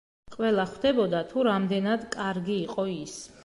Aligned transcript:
ყველა 0.35 0.65
ხვდებოდა, 0.71 1.21
თუ 1.33 1.45
რამდენად 1.49 2.09
კარგი 2.19 2.59
იყო 2.67 2.91
ის. 2.99 3.19